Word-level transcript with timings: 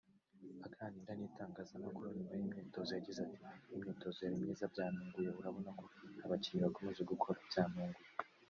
Aganira 0.65 1.11
n’itangazamakuru 1.15 2.07
nyuma 2.17 2.33
y’imyitozo 2.39 2.89
yagize 2.93 3.19
ati 3.25 3.37
”Imyitozo 3.75 4.17
yari 4.21 4.35
myiza 4.41 4.71
byantunguye 4.73 5.29
urabona 5.39 5.69
ko 5.79 5.85
abakinnyi 6.25 6.61
bakomeje 6.65 7.01
bakora 7.09 7.39
byantunguye 7.49 7.99